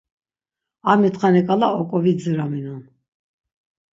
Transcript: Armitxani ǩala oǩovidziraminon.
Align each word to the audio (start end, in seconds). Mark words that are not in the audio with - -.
Armitxani 0.91 1.41
ǩala 1.47 1.67
oǩovidziraminon. 1.79 2.83